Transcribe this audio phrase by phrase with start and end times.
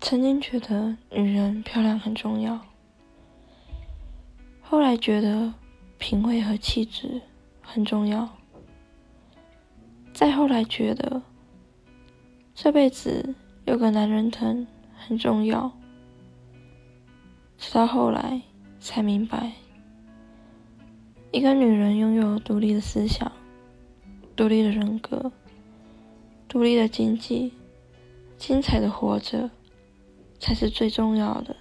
[0.00, 2.58] 曾经觉得女人漂亮很重要，
[4.60, 5.52] 后来觉得
[5.98, 7.20] 品味和气质
[7.60, 8.28] 很重要，
[10.12, 11.22] 再后来觉得
[12.54, 13.34] 这辈子
[13.66, 14.66] 有个男人疼
[14.96, 15.70] 很重要，
[17.56, 18.40] 直到后来
[18.80, 19.52] 才明白，
[21.30, 23.30] 一个女人拥有独立的思想、
[24.34, 25.30] 独立的人格、
[26.48, 27.52] 独立的经济、
[28.38, 29.48] 精彩的活着。
[30.40, 31.54] 才是最重要的。